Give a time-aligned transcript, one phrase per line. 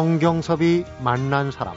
[0.00, 1.74] 성경섭이 만난 사람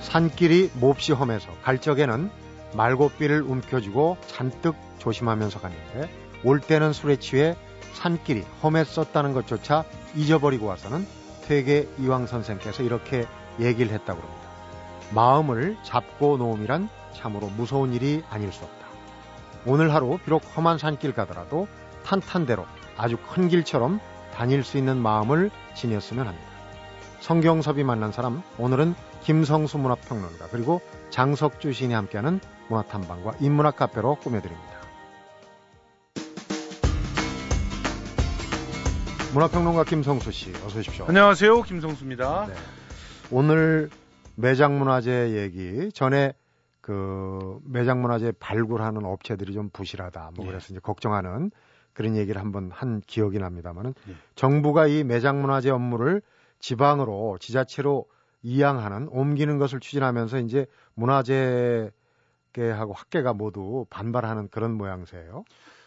[0.00, 2.28] 산길이 몹시 험해서 갈 적에는
[2.74, 6.10] 말고삐를 움켜쥐고 잔뜩 조심하면서 가는데
[6.42, 7.54] 올 때는 술에 취해
[7.92, 9.84] 산길이 험했었다는 것조차
[10.16, 11.06] 잊어버리고 와서는
[11.46, 13.24] 퇴계 이왕 선생께서 이렇게
[13.60, 14.48] 얘기를 했다고 합니다.
[15.14, 18.84] 마음을 잡고 놓음이란 참으로 무서운 일이 아닐 수 없다.
[19.64, 21.68] 오늘 하루 비록 험한 산길 가더라도
[22.06, 22.64] 탄탄대로
[22.96, 24.00] 아주 큰 길처럼
[24.32, 26.46] 다닐 수 있는 마음을 지녔으면 합니다.
[27.20, 34.76] 성경섭이 만난 사람 오늘은 김성수 문화평론가 그리고 장석주 시인이 함께하는 문화탐방과 인문학 카페로 꾸며드립니다.
[39.34, 41.06] 문화평론가 김성수 씨 어서 오십시오.
[41.08, 42.46] 안녕하세요 김성수입니다.
[42.46, 42.54] 네.
[43.32, 43.90] 오늘
[44.36, 46.34] 매장문화재 얘기 전에
[46.80, 50.50] 그 매장문화재 발굴하는 업체들이 좀 부실하다 뭐 예.
[50.50, 51.50] 그래서 이제 걱정하는
[51.96, 54.14] 그런 얘기를 한번 한 기억이 납니다만은 예.
[54.34, 56.20] 정부가 이 매장 문화재 업무를
[56.58, 58.04] 지방으로 지자체로
[58.42, 61.92] 이양하는 옮기는 것을 추진하면서 이제 문화재계하고
[62.94, 65.44] 학계가 모두 반발하는 그런 모양새예요.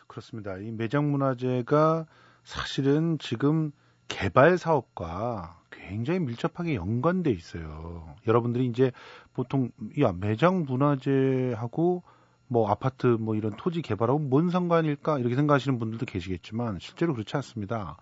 [0.07, 0.57] 그렇습니다.
[0.57, 2.07] 이 매장 문화재가
[2.43, 3.71] 사실은 지금
[4.07, 8.15] 개발 사업과 굉장히 밀접하게 연관돼 있어요.
[8.25, 8.91] 여러분들이 이제
[9.33, 12.01] 보통 야 매장 문화재하고
[12.49, 17.95] 뭐 아파트 뭐 이런 토지 개발하고 뭔 상관일까 이렇게 생각하시는 분들도 계시겠지만 실제로 그렇지 않습니다.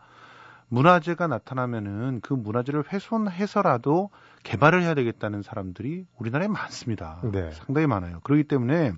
[0.69, 4.09] 문화재가 나타나면은 그 문화재를 훼손해서라도
[4.43, 7.21] 개발을 해야 되겠다는 사람들이 우리나라에 많습니다.
[7.31, 7.51] 네.
[7.51, 8.19] 상당히 많아요.
[8.23, 8.93] 그렇기 때문에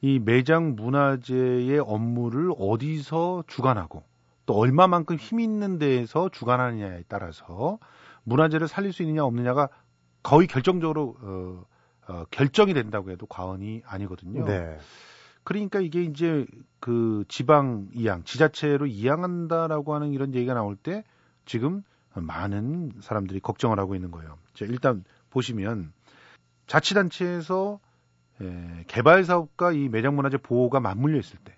[0.00, 4.02] 이 매장 문화재의 업무를 어디서 주관하고
[4.46, 7.78] 또 얼마만큼 힘 있는 데에서 주관하느냐에 따라서
[8.24, 9.68] 문화재를 살릴 수 있느냐 없느냐가
[10.22, 11.64] 거의 결정적으로 어,
[12.08, 14.44] 어, 결정이 된다고 해도 과언이 아니거든요.
[14.44, 14.78] 네.
[15.42, 16.46] 그러니까 이게 이제
[16.80, 21.04] 그 지방 이양, 지자체로 이양한다라고 하는 이런 얘기가 나올 때
[21.44, 21.82] 지금
[22.14, 24.38] 많은 사람들이 걱정을 하고 있는 거예요.
[24.54, 25.92] 자, 일단 보시면
[26.66, 27.80] 자치단체에서
[28.40, 31.56] 에, 개발 사업과 이 매장 문화재 보호가 맞물려 있을 때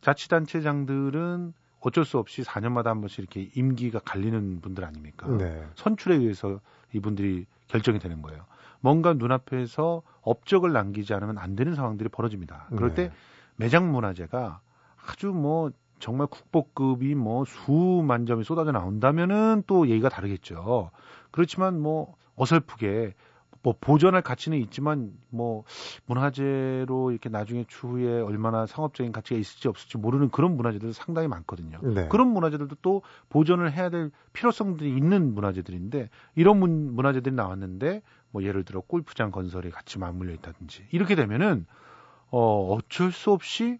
[0.00, 5.28] 자치단체장들은 어쩔 수 없이 4년마다 한 번씩 이렇게 임기가 갈리는 분들 아닙니까?
[5.28, 5.66] 네.
[5.76, 6.60] 선출에 의해서
[6.92, 8.44] 이분들이 결정이 되는 거예요.
[8.80, 12.68] 뭔가 눈앞에서 업적을 남기지 않으면 안 되는 상황들이 벌어집니다.
[12.76, 13.08] 그럴 네.
[13.08, 13.12] 때
[13.56, 14.60] 매장 문화재가
[15.06, 20.90] 아주 뭐 정말 국보급이 뭐 수만 점이 쏟아져 나온다면은 또 얘기가 다르겠죠.
[21.30, 23.14] 그렇지만 뭐 어설프게
[23.62, 25.64] 뭐 보존할 가치는 있지만 뭐
[26.06, 31.78] 문화재로 이렇게 나중에 추후에 얼마나 상업적인 가치가 있을지 없을지 모르는 그런 문화재들 상당히 많거든요.
[31.82, 32.08] 네.
[32.08, 38.64] 그런 문화재들도 또 보존을 해야 될 필요성들이 있는 문화재들인데 이런 문, 문화재들이 나왔는데 뭐 예를
[38.64, 41.66] 들어 골프장 건설이 같이 맞물려 있다든지 이렇게 되면은
[42.30, 43.78] 어 어쩔 수 없이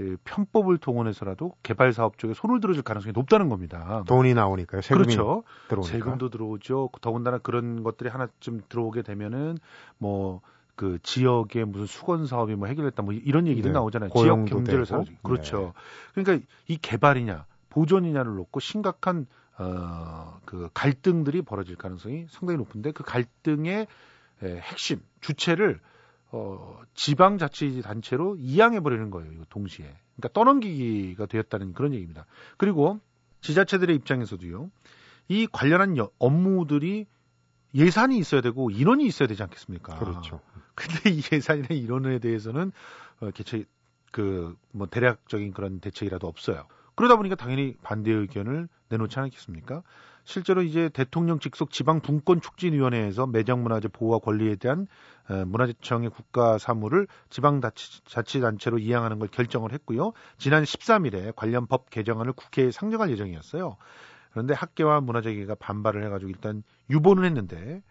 [0.00, 4.02] 예, 편법을 동원해서라도 개발 사업 쪽에 손을 들어줄 가능성이 높다는 겁니다.
[4.08, 4.82] 돈이 나오니까요.
[4.82, 5.44] 세금이 그렇죠.
[5.68, 5.92] 들어오니까.
[5.98, 6.90] 세금도 들어오죠.
[7.00, 9.58] 더군다나 그런 것들이 하나쯤 들어오게 되면은
[9.98, 10.40] 뭐
[10.76, 13.72] 그 지역의 무슨 수건 사업이 뭐 해결됐다 뭐 이런 얘기도 네.
[13.72, 14.10] 나오잖아요.
[14.10, 15.72] 지역 경제를 살 그렇죠.
[16.14, 16.22] 네.
[16.22, 19.26] 그러니까 이 개발이냐 보존이냐를 놓고 심각한
[19.58, 23.86] 어, 그 갈등들이 벌어질 가능성이 상당히 높은데 그 갈등의
[24.42, 25.80] 에, 핵심 주체를
[26.32, 29.30] 어, 지방자치단체로 이양해 버리는 거예요.
[29.32, 29.86] 이거 동시에.
[30.16, 32.26] 그러니까 떠넘기기가 되었다는 그런 얘기입니다.
[32.56, 33.00] 그리고
[33.40, 34.70] 지자체들의 입장에서도요.
[35.28, 37.06] 이 관련한 여, 업무들이
[37.74, 39.98] 예산이 있어야 되고 인원이 있어야 되지 않겠습니까?
[39.98, 40.40] 그렇죠.
[40.74, 42.72] 근데 이 예산이나 인원에 대해서는
[43.20, 43.64] 어, 개최
[44.10, 46.66] 그뭐 대략적인 그런 대책이라도 없어요.
[46.94, 49.82] 그러다 보니까 당연히 반대 의견을 내놓지 않겠습니까?
[50.24, 54.86] 실제로 이제 대통령 직속 지방 분권 촉진위원회에서 매장 문화재 보호와 권리에 대한
[55.28, 60.12] 어, 문화재청의 국가 사무를 지방 자치단체로 이양하는 걸 결정을 했고요.
[60.38, 63.76] 지난 13일에 관련 법 개정안을 국회에 상정할 예정이었어요.
[64.30, 67.82] 그런데 학계와 문화재계가 반발을 해가지고 일단 유보는 했는데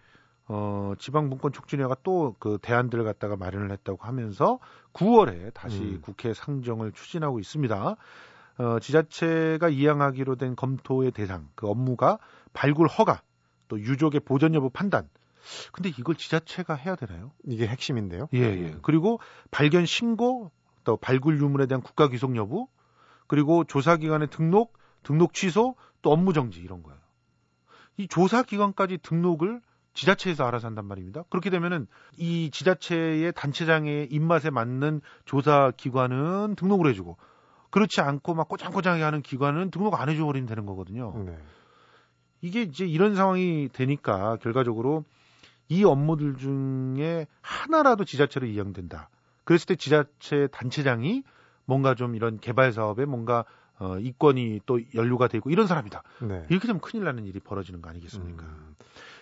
[0.48, 4.60] 어, 지방분권 촉진회가 또 그 대안들을 갖다가 마련을 했다고 하면서
[4.94, 6.02] 9월에 다시 음.
[6.02, 7.96] 국회 상정을 추진하고 있습니다.
[8.58, 12.20] 어, 지자체가 이양하기로 된 검토의 대상, 그 업무가
[12.54, 13.22] 발굴 허가,
[13.68, 15.10] 또 유족의 보전 여부 판단.
[15.72, 17.32] 근데 이걸 지자체가 해야 되나요?
[17.46, 18.30] 이게 핵심인데요.
[18.34, 18.78] 예, 예.
[18.82, 19.20] 그리고
[19.52, 20.52] 발견 신고,
[20.84, 22.68] 또 발굴 유물에 대한 국가 귀속 여부,
[23.28, 27.00] 그리고 조사 기관의 등록, 등록 취소, 또 업무 정지 이런 거예요.
[27.98, 29.62] 이 조사 기관까지 등록을
[29.94, 31.24] 지자체에서 알아서 한단 말입니다.
[31.30, 37.18] 그렇게 되면은 이 지자체의 단체장의 입맛에 맞는 조사 기관은 등록을 해주고
[37.74, 41.12] 그렇지 않고 막 꼬장꼬장하게 하는 기관은 등록 안 해줘 버리면 되는 거거든요.
[41.26, 41.36] 네.
[42.40, 45.06] 이게 이제 이런 상황이 되니까 결과적으로
[45.70, 49.10] 이 업무들 중에 하나라도 지자체로 이양된다.
[49.44, 51.24] 그랬을 때 지자체 단체장이
[51.66, 53.44] 뭔가 좀 이런 개발 사업에 뭔가
[53.80, 56.04] 어, 이권이 또 연루가 되고 이런 사람이다.
[56.22, 56.46] 네.
[56.52, 58.46] 이렇게 되면 큰일 나는 일이 벌어지는 거 아니겠습니까?
[58.46, 58.76] 음.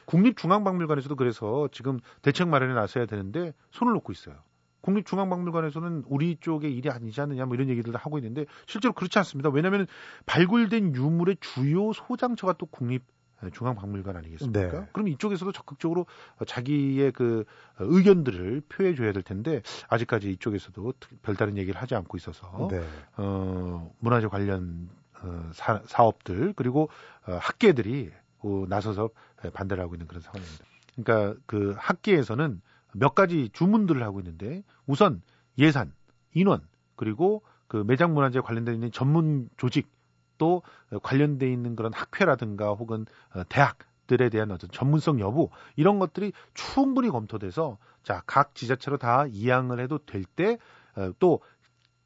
[0.08, 4.36] 국립중앙박물관에서도 그래서 지금 대책 마련에 나서야 되는데 손을 놓고 있어요.
[4.82, 9.50] 국립중앙박물관에서는 우리 쪽의 일이 아니지 않느냐 뭐 이런 얘기들도 하고 있는데 실제로 그렇지 않습니다.
[9.50, 9.88] 왜냐하면
[10.26, 13.04] 발굴된 유물의 주요 소장처가 또 국립
[13.50, 14.80] 중앙박물관 아니겠습니까?
[14.82, 14.88] 네.
[14.92, 16.06] 그럼 이쪽에서도 적극적으로
[16.46, 17.46] 자기의 그
[17.80, 20.94] 의견들을 표해 줘야 될 텐데 아직까지 이쪽에서도
[21.24, 22.84] 별다른 얘기를 하지 않고 있어서 네.
[23.18, 24.90] 어, 문화재 관련
[25.24, 26.90] 어, 사, 사업들 그리고
[27.28, 29.10] 어, 학계들이 어, 나서서
[29.54, 30.66] 반대를 하고 있는 그런 상황입니다.
[30.96, 32.62] 그러니까 그 학계에서는
[32.94, 35.22] 몇 가지 주문들을 하고 있는데 우선
[35.58, 35.94] 예산,
[36.34, 36.62] 인원
[36.96, 39.90] 그리고 그 매장 문화재 관련돼 있는 전문 조직
[40.38, 40.62] 또
[41.04, 43.78] 관련돼 있는 그런 학회라든가 혹은 어, 대학
[44.08, 50.00] 들에 대한 어떤 전문성 여부 이런 것들이 충분히 검토돼서 자 각 지자체로 다 이양을 해도
[50.00, 50.58] 될 때
[51.20, 51.40] 또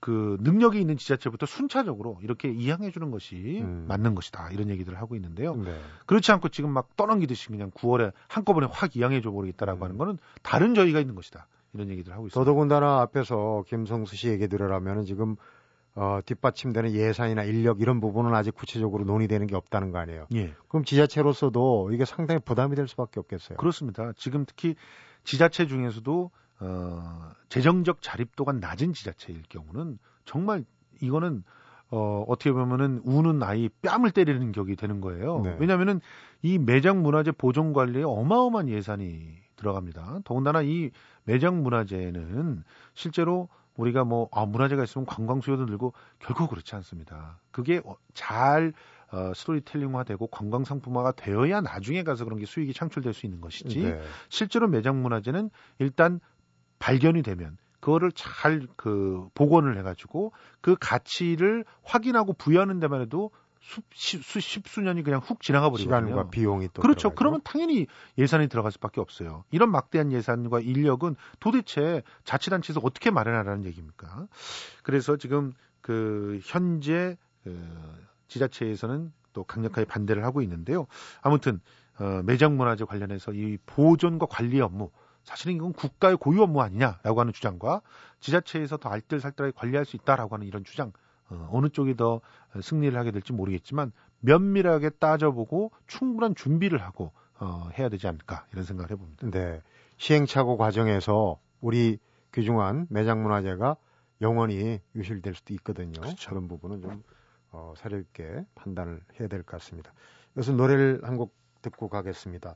[0.06, 3.86] 그 능력이 있는 지자체부터 순차적으로 이렇게 이양해 주는 것이 음.
[3.88, 5.56] 맞는 것이다 이런 얘기들을 하고 있는데요.
[5.56, 5.76] 네.
[6.06, 9.84] 그렇지 않고 지금 막 떠넘기듯이 그냥 9월에 한꺼번에 확 이양해 줘 버리겠다라고 음.
[9.84, 12.40] 하는 거는 다른 저희가 있는 것이다 이런 얘기들 을 하고 있습니다.
[12.40, 15.38] 더더군다나 앞에서 김성수 씨 얘기 들으라면 지금
[15.96, 20.28] 어, 뒷받침되는 예산이나 인력 이런 부분은 아직 구체적으로 논의되는 게 없다는 거 아니에요.
[20.36, 20.54] 예.
[20.68, 23.58] 그럼 지자체로서도 이게 상당히 부담이 될 수밖에 없겠어요.
[23.58, 24.12] 그렇습니다.
[24.18, 24.76] 지금 특히
[25.24, 26.30] 지자체 중에서도
[26.60, 30.64] 어, 재정적 자립도가 낮은 지자체일 경우는 정말
[31.02, 31.44] 이거는
[31.92, 35.42] 어, 어떻게 보면은 우는 아이 뺨을 때리는 격이 되는 거예요.
[35.42, 35.56] 네.
[35.60, 36.02] 왜냐하면은
[36.42, 40.20] 이 매장 문화재 보존 관리에 어마어마한 예산이 들어갑니다.
[40.26, 40.92] 더군다나 이
[41.24, 42.64] 매장 문화재는
[42.94, 47.40] 실제로 우리가 뭐 아, 문화재가 있으면 관광 수요도 늘고 결코 그렇지 않습니다.
[47.52, 48.74] 그게 어, 잘
[49.12, 53.84] 어, 스토리텔링화되고 관광 상품화가 되어야 나중에 가서 그런 게 수익이 창출될 수 있는 것이지.
[53.84, 54.02] 네.
[54.30, 55.50] 실제로 매장 문화재는
[55.80, 56.20] 일단
[56.86, 64.18] 발견이 되면 그거를 잘 그 복원을 해가지고 그 가치를 확인하고 부여하는 데만 해도 수, 시,
[64.20, 66.08] 수 십 수년이 그냥 훅 지나가 버리거든요.
[66.08, 67.10] 시간과 비용이 또 그렇죠.
[67.10, 67.16] 들어가죠.
[67.16, 67.88] 그러면 당연히
[68.20, 69.44] 예산이 들어갈 수밖에 없어요.
[69.50, 74.28] 이런 막대한 예산과 인력은 도대체 자치단체에서 어떻게 마련하라는 얘기입니까?
[74.84, 77.58] 그래서 지금 그 현재 그
[78.28, 80.86] 지자체에서는 또 강력하게 반대를 하고 있는데요.
[81.24, 81.60] 아무튼
[81.98, 84.92] 어, 매장 문화재 관련해서 이 보존과 관리 업무
[85.26, 87.82] 사실은 이건 국가의 고유 업무 아니냐라고 하는 주장과
[88.20, 90.92] 지자체에서 더 알뜰살뜰하게 관리할 수 있다라고 하는 이런 주장
[91.30, 92.22] 어, 어느 쪽이 더
[92.62, 93.92] 승리를 하게 될지 모르겠지만
[94.22, 99.30] 면밀하게 따져보고 충분한 준비를 하고 어, 해야 되지 않을까 이런 생각을 해봅니다.
[99.30, 99.62] 네.
[99.98, 101.98] 시행착오 과정에서 우리
[102.34, 103.76] 귀중한 매장 문화재가
[104.22, 106.00] 영원히 유실될 수도 있거든요.
[106.02, 106.34] 그렇죠.
[106.36, 107.04] 런 부분은 좀
[107.52, 109.92] 어, 사려 있게 판단을 해야 될 것 같습니다.
[110.34, 112.56] 그래서 노래를 한 곡 듣고 가겠습니다.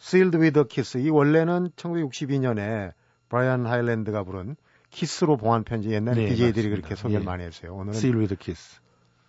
[0.00, 0.98] Sealed with a Kiss.
[0.98, 2.92] 이 원래는 1962년에
[3.28, 4.56] 브라이언 하일랜드가 부른
[4.90, 6.76] 키스로 봉한 편지 옛날에 네, DJ들이 맞습니다.
[6.76, 7.24] 그렇게 소개를 예.
[7.24, 7.74] 많이 했어요.
[7.74, 8.80] 오늘은 Seal with a kiss.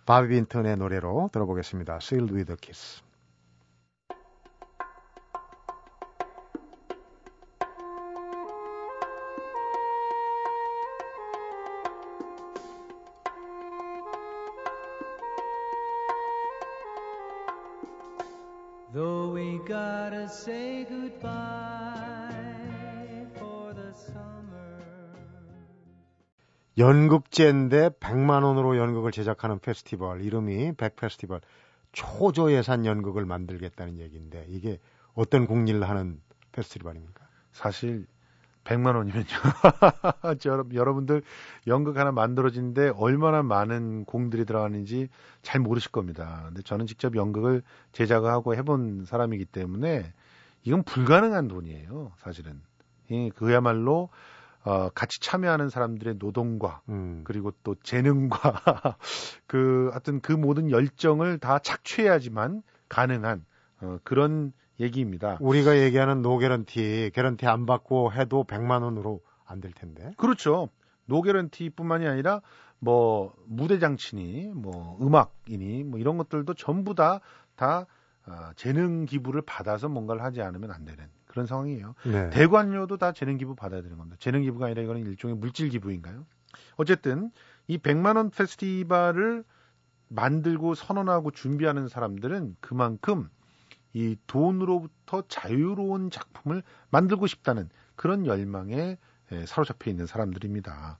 [0.06, 1.98] 바비 빈턴의 노래로 들어보겠습니다.
[2.02, 3.02] Sealed with a Kiss.
[20.32, 22.32] Say goodbye
[23.36, 24.72] for the summer.
[26.78, 31.42] 연극제인데 100만 원으로 연극을 제작하는 페스티벌 이름이 백 페스티벌
[31.92, 34.78] 초저 예산 연극을 만들겠다는 얘기인데 이게
[35.12, 36.18] 어떤 공리를 하는
[36.52, 37.26] 페스티벌입니까?
[37.52, 38.06] 사실
[38.64, 39.26] 100만 원이면요.
[40.38, 41.22] 저, 여러분들
[41.66, 45.08] 연극 하나 만들어지는데 얼마나 많은 공들이 들어가는지
[45.42, 46.44] 잘 모르실 겁니다.
[46.46, 47.62] 근데 저는 직접 연극을
[47.92, 50.12] 제작하고 해본 사람이기 때문에
[50.64, 52.12] 이건 불가능한 돈이에요.
[52.18, 52.60] 사실은.
[53.10, 54.08] 예, 그야말로
[54.64, 58.38] 어, 같이 참여하는 사람들의 노동과 음, 그리고 또 재능과
[59.46, 63.44] 그 하여튼 그 모든 열정을 다 착취해야지만 가능한
[63.80, 65.36] 어, 그런 얘기입니다.
[65.40, 70.12] 우리가 얘기하는 노 개런티 개런티 안 받고 해도 100만 원으로 안 될 텐데.
[70.16, 70.68] 그렇죠.
[71.06, 72.40] 노게런티뿐만이 아니라
[72.78, 77.86] 뭐 무대 장치니 뭐 음악이니 뭐 이런 것들도 전부 다다
[78.24, 81.94] 아, 재능 기부를 받아서 뭔가를 하지 않으면 안 되는 그런 상황이에요.
[82.04, 82.30] 네.
[82.30, 84.16] 대관료도 다 재능 기부 받아야 되는 겁니다.
[84.20, 86.24] 재능 기부가 아니라 이거는 일종의 물질 기부인가요?
[86.76, 87.30] 어쨌든
[87.66, 89.44] 이 100만 원 페스티벌을
[90.08, 93.28] 만들고 선언하고 준비하는 사람들은 그만큼
[93.94, 98.98] 이 돈으로부터 자유로운 작품을 만들고 싶다는 그런 열망에
[99.32, 100.98] 에, 사로잡혀 있는 사람들입니다.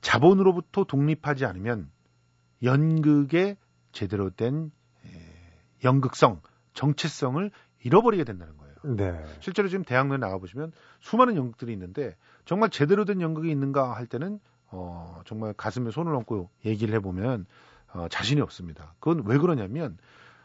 [0.00, 1.90] 자본으로부터 독립하지 않으면
[2.62, 3.56] 연극의
[3.92, 4.70] 제대로 된
[5.04, 5.08] 에,
[5.84, 6.40] 연극성,
[6.78, 7.50] 정체성을
[7.82, 8.96] 잃어버리게 된다는 거예요.
[8.96, 9.24] 네.
[9.40, 10.70] 실제로 지금 대학로에 나가보시면
[11.00, 14.38] 수많은 연극들이 있는데 정말 제대로 된 연극이 있는가 할 때는
[14.70, 17.46] 어, 정말 가슴에 손을 얹고 얘기를 해보면
[17.94, 18.94] 어, 자신이 없습니다.
[19.00, 19.98] 그건 왜 그러냐면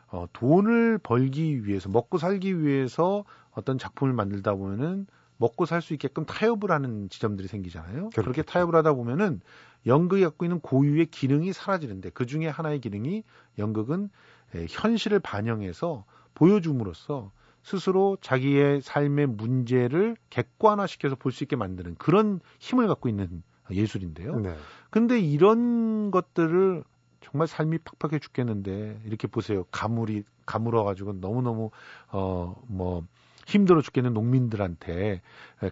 [0.08, 5.06] 어, 돈을 벌기 위해서 먹고 살기 위해서 어떤 작품을 만들다 보면은
[5.38, 8.10] 먹고 살 수 있게끔 타협을 하는 지점들이 생기잖아요.
[8.10, 8.52] 그렇게 그렇겠죠.
[8.52, 9.42] 타협을 하다 보면은
[9.86, 13.24] 연극이 갖고 있는 고유의 기능이 사라지는데 그 중에 하나의 기능이
[13.60, 14.10] 연극은
[14.56, 16.06] 에, 현실을 반영해서
[16.44, 17.32] 보여줌으로써
[17.62, 24.40] 스스로 자기의 삶의 문제를 객관화시켜서 볼 수 있게 만드는 그런 힘을 갖고 있는 예술인데요.
[24.40, 24.56] 네.
[24.90, 26.84] 근데 이런 것들을
[27.22, 29.64] 정말 삶이 팍팍해 죽겠는데 이렇게 보세요.
[29.72, 31.72] 가물이 가물어 가지고 너무너무
[32.10, 33.08] 어뭐
[33.48, 35.22] 힘들어 죽겠는 농민들한테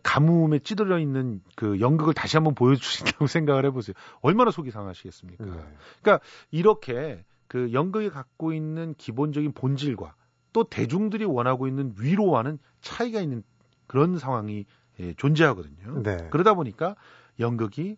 [0.04, 2.56] 가뭄에 찌들어 있는 그 연극을 다시 한번
[3.02, 3.94] 있다고 생각을 해보세요.
[4.22, 5.44] 얼마나 속이 상하시겠습니까?
[5.44, 5.52] 네.
[6.50, 10.16] 이렇게 그 연극이 갖고 있는 기본적인 본질과
[10.54, 13.44] 또 대중들이 원하고 있는 위로와는 차이가 있는
[13.88, 14.66] 그런 상황이
[15.00, 16.04] 예, 존재하거든요.
[16.04, 16.28] 네.
[16.32, 16.96] 그러다 보니까
[17.40, 17.98] 연극이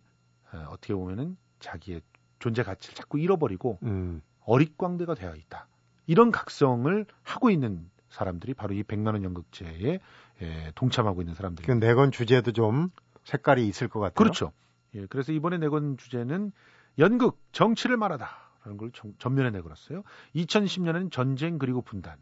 [0.52, 2.00] 어, 어떻게 보면은 자기의
[2.38, 4.22] 존재 가치를 자꾸 잃어버리고 음.
[4.40, 5.66] 어릿광대가 되어 있다.
[6.06, 9.98] 이런 각성을 하고 있는 사람들이 바로 이 100만 원 연극제에
[10.42, 11.86] 예, 동참하고 있는 그 사람들입니다.
[11.86, 12.90] 내건 주제도 좀
[13.24, 14.14] 색깔이 있을 것 같아요.
[14.14, 14.52] 그렇죠.
[14.94, 16.52] 예, 그래서 이번에 내건 주제는
[16.98, 20.02] 연극 정치를 말하다라는 걸 정- 전면에 내걸었어요.
[20.36, 22.16] 2010년에는 전쟁 그리고 분단,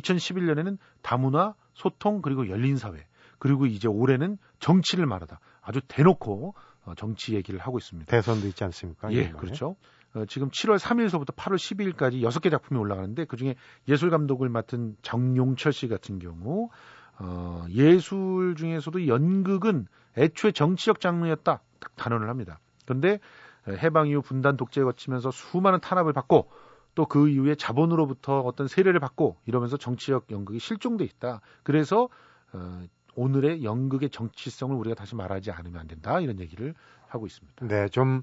[0.00, 3.06] 2011년에는 다문화 소통 그리고 열린 사회,
[3.38, 5.40] 그리고 이제 올해는 정치를 말하다.
[5.60, 8.10] 아주 대놓고 어, 정치 얘기를 하고 있습니다.
[8.10, 9.12] 대선도 있지 않습니까?
[9.12, 9.30] 예?
[9.30, 9.76] 그렇죠.
[10.14, 13.56] 어, 지금 7월 3일서부터 8월 12일까지 6개 작품이 올라가는데 그중에
[13.88, 16.70] 예술 감독을 맡은 정용철 씨 같은 경우
[17.18, 19.86] 어, 예술 중에서도 연극은
[20.16, 22.60] 애초에 정치적 장르였다 딱 단언을 합니다.
[22.84, 23.18] 그런데
[23.66, 26.50] 어, 해방 이후 분단 독재에 거치면서 수많은 탄압을 받고
[26.94, 31.40] 또 그 이후에 자본으로부터 어떤 세례를 받고 이러면서 정치적 연극이 실종돼 있다.
[31.62, 32.08] 그래서
[32.52, 32.82] 어,
[33.16, 36.74] 오늘의 연극의 정치성을 우리가 다시 말하지 않으면 안 된다 이런 얘기를
[37.06, 37.66] 하고 있습니다.
[37.66, 38.22] 네, 좀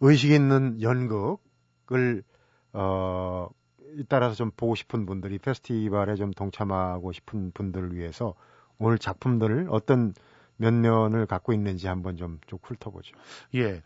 [0.00, 2.24] 의식 있는 연극을
[2.72, 3.48] 어
[4.08, 8.34] 따라서 좀 보고 싶은 분들이 페스티벌에 좀 동참하고 싶은 분들을 위해서
[8.78, 10.14] 오늘 작품들을 어떤
[10.62, 13.14] 면면을 갖고 있는지 한번 좀쭉 훑어보죠.
[13.56, 13.82] 예,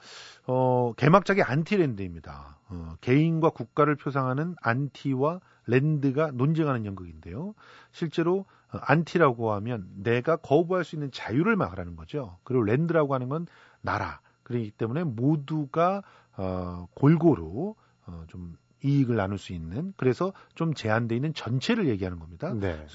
[0.47, 2.59] 어, 개막작이 안티랜드입니다.
[2.68, 7.54] 어, 개인과 국가를 표상하는 안티와 랜드가 논쟁하는 연극인데요.
[7.92, 12.38] 실제로 어, 안티라고 하면 내가 거부할 수 있는 자유를 말하는 거죠.
[12.45, 13.47] 그리고 랜드라고 하는 건
[13.80, 14.21] 나라.
[14.42, 16.02] 그렇기 때문에 모두가
[16.37, 17.75] 어, 골고루
[18.06, 22.52] 어, 좀 이익을 나눌 수 있는 그래서 좀 제한돼 있는 전체를 얘기하는 겁니다.
[22.54, 22.87] 네.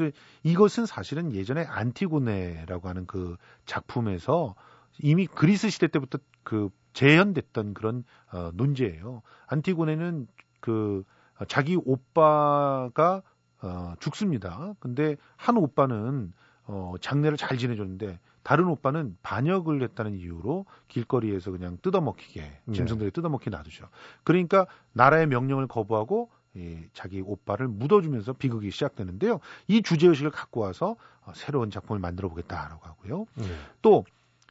[0.43, 3.35] 이것은 사실은 예전에 안티고네라고 하는 그
[3.65, 4.55] 작품에서
[4.99, 9.21] 이미 그리스 시대 때부터 그 재현됐던 그런 어, 논제예요.
[9.47, 10.27] 안티고네는
[10.59, 11.03] 그
[11.39, 13.21] 어, 자기 오빠가
[13.61, 14.73] 어, 죽습니다.
[14.79, 16.33] 근데 한 오빠는
[16.65, 22.73] 어, 장례를 잘 지내줬는데 다른 오빠는 반역을 했다는 이유로 길거리에서 그냥 뜯어먹히게 네.
[22.73, 23.87] 짐승들이 뜯어먹히게 놔두죠.
[24.23, 29.39] 그러니까 나라의 명령을 거부하고 이 자기 오빠를 묻어주면서 비극이 시작되는데요.
[29.67, 30.95] 이 주제 의식을 갖고 와서
[31.25, 33.25] 어, 새로운 작품을 만들어 보겠다라고 하고요.
[33.35, 33.45] 네.
[33.81, 34.05] 또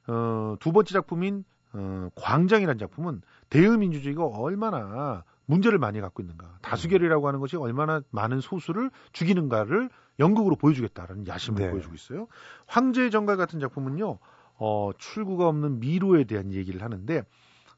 [0.06, 7.40] 어, 두 번째 작품인 어, 광장이라는 작품은 대의민주주의가 얼마나 문제를 많이 갖고 있는가, 다수결이라고 하는
[7.40, 11.70] 것이 얼마나 많은 소수를 죽이는가를 연극으로 보여주겠다라는 야심을 네.
[11.70, 12.28] 보여주고 있어요.
[12.66, 14.18] 황제의 정갈 같은 작품은요,
[14.56, 17.24] 어, 출구가 없는 미로에 대한 얘기를 하는데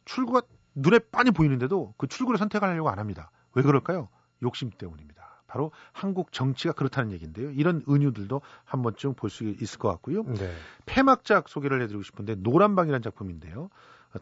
[0.04, 0.42] 출구가
[0.74, 3.30] 눈에 빤히 보이는데도 그 출구를 선택하려고 안 합니다.
[3.54, 4.08] 왜 그럴까요?
[4.42, 5.22] 욕심 때문입니다.
[5.46, 7.50] 바로 한국 정치가 그렇다는 얘기인데요.
[7.50, 10.24] 이런 은유들도 한 번쯤 볼 수 있을 것 같고요.
[10.24, 10.50] 네.
[10.86, 13.68] 폐막작 소개를 해드리고 싶은데 노란방이라는 작품인데요.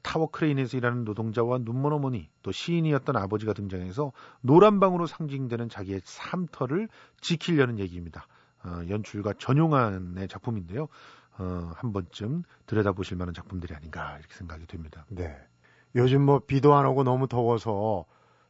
[0.02, 6.88] 타워 크레인에서 일하는 노동자와 눈먼 어머니 또 시인이었던 아버지가 등장해서 노란방으로 상징되는 자기의 삶터를
[7.20, 8.26] 지키려는 얘기입니다.
[8.62, 10.88] 어, 연출가 전용환의 작품인데요.
[11.38, 15.06] 어, 한 번쯤 들여다보실 만한 작품들이 아닌가 이렇게 생각이 됩니다.
[15.08, 15.36] 네.
[15.96, 18.04] 요즘 뭐 비도 안 오고 너무 더워서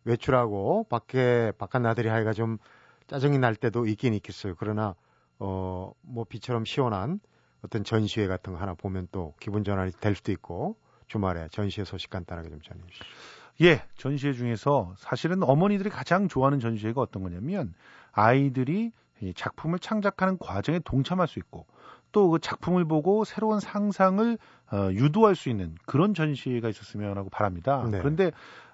[0.05, 2.59] 외출하고 밖에 바깥 나들이 하기가 좀
[3.07, 4.55] 짜증이 날 때도 있긴 있겠어요.
[4.59, 4.95] 그러나
[5.39, 7.21] 어 뭐 비처럼 시원한
[7.63, 10.77] 어떤 전시회 같은 거 하나 보면 또 기분 전환이 될 수도 있고
[11.11, 13.05] 주말에 전시회 소식 간단하게 좀 전해 주시죠.
[13.62, 17.75] 예, 전시회 중에서 사실은 어머니들이 가장 좋아하는 전시회가 어떤 거냐면
[18.12, 21.67] 아이들이 이 작품을 창작하는 과정에 동참할 수 있고
[22.12, 24.38] 또 그 작품을 보고 새로운 상상을
[24.73, 27.87] 어, 유도할 수 있는 그런 전시회가 있었으면 하고 바랍니다.
[27.90, 27.99] 네.
[27.99, 28.31] 그런데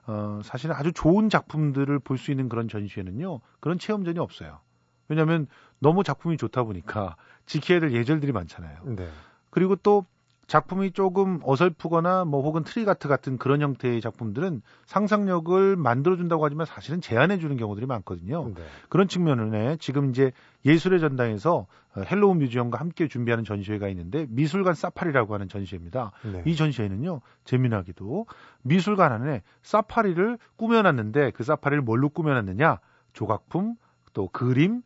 [0.06, 4.60] 어, 사실은 아주 좋은 작품들을 볼 수 있는 그런 전시회는요 그런 체험전이 없어요.
[5.08, 5.46] 왜냐하면
[5.80, 7.16] 너무 작품이 좋다 보니까
[7.46, 8.78] 지켜야 될 예절들이 많잖아요.
[8.84, 9.08] 네.
[9.50, 10.04] 그리고 또
[10.46, 17.00] 작품이 조금 어설프거나 뭐 혹은 trick art 같은 그런 형태의 작품들은 상상력을 만들어준다고 하지만 사실은
[17.00, 18.52] 제한해주는 경우들이 많거든요.
[18.54, 18.62] 네.
[18.88, 20.30] 그런 측면에 지금 이제
[20.64, 26.12] 예술의 전당에서 어, 헬로우 뮤지엄과 함께 준비하는 전시회가 있는데 미술관 사파리라고 하는 전시회입니다.
[26.32, 26.42] 네.
[26.46, 28.26] 이 전시회는요, 재미나게도
[28.62, 32.78] 미술관 안에 사파리를 꾸며놨는데 그 사파리를 뭘로 꾸며놨느냐?
[33.12, 33.74] 조각품,
[34.12, 34.82] 또 그림, 또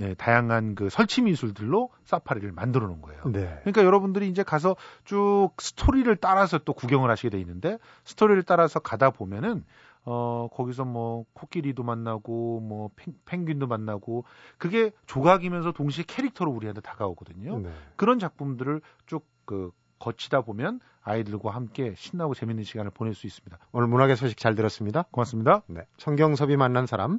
[0.00, 3.22] 예, 다양한 그 설치 미술들로 사파리를 만들어 놓은 거예요.
[3.26, 3.58] 네.
[3.62, 9.10] 그러니까 여러분들이 이제 가서 쭉 스토리를 따라서 또 구경을 하시게 돼 있는데 스토리를 따라서 가다
[9.10, 9.64] 보면은
[10.04, 12.90] 어 거기서 뭐 코끼리도 만나고 뭐
[13.24, 14.24] 펭, 귄도 만나고
[14.56, 17.58] 그게 조각이면서 동시에 캐릭터로 우리한테 다가오거든요.
[17.58, 17.70] 네.
[17.96, 23.58] 그런 작품들을 쭉그 거치다 보면 아이들과 함께 신나고 재밌는 시간을 보낼 수 있습니다.
[23.72, 25.04] 오늘 문학의 소식 잘 들었습니다.
[25.10, 25.62] 고맙습니다.
[25.66, 25.82] 네.
[25.96, 27.18] 성경섭이 만난 사람.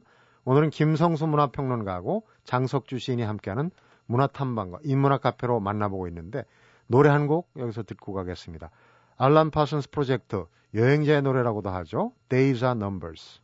[0.49, 3.69] 오늘은 김성수 문화평론가하고 장석주 시인이 함께하는
[4.07, 6.43] 문화탐방과 인문학 카페로 만나보고 있는데
[6.87, 8.71] 노래 한 곡 여기서 듣고 가겠습니다.
[9.15, 12.13] 알란 파슨스 프로젝트 여행자의 노래라고도 하죠.
[12.29, 13.41] Days are Numbers.